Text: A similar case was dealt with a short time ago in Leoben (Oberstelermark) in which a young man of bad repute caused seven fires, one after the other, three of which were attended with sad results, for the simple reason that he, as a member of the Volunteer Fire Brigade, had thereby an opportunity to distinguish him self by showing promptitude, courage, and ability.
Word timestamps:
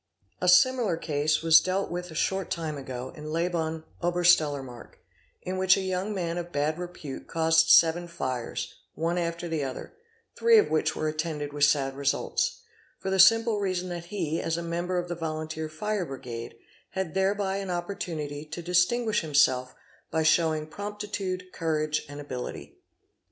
A 0.41 0.49
similar 0.49 0.97
case 0.97 1.43
was 1.43 1.61
dealt 1.61 1.91
with 1.91 2.09
a 2.09 2.15
short 2.15 2.49
time 2.49 2.75
ago 2.75 3.13
in 3.15 3.25
Leoben 3.31 3.83
(Oberstelermark) 4.01 4.93
in 5.43 5.59
which 5.59 5.77
a 5.77 5.81
young 5.81 6.11
man 6.11 6.39
of 6.39 6.51
bad 6.51 6.79
repute 6.79 7.27
caused 7.27 7.69
seven 7.69 8.07
fires, 8.07 8.73
one 8.95 9.19
after 9.19 9.47
the 9.47 9.63
other, 9.63 9.93
three 10.35 10.57
of 10.57 10.71
which 10.71 10.95
were 10.95 11.07
attended 11.07 11.53
with 11.53 11.65
sad 11.65 11.95
results, 11.95 12.61
for 12.97 13.11
the 13.11 13.19
simple 13.19 13.59
reason 13.59 13.89
that 13.89 14.05
he, 14.05 14.41
as 14.41 14.57
a 14.57 14.63
member 14.63 14.97
of 14.97 15.07
the 15.07 15.13
Volunteer 15.13 15.69
Fire 15.69 16.03
Brigade, 16.07 16.55
had 16.93 17.13
thereby 17.13 17.57
an 17.57 17.69
opportunity 17.69 18.43
to 18.43 18.63
distinguish 18.63 19.23
him 19.23 19.35
self 19.35 19.75
by 20.09 20.23
showing 20.23 20.65
promptitude, 20.65 21.53
courage, 21.53 22.05
and 22.09 22.19
ability. 22.19 22.79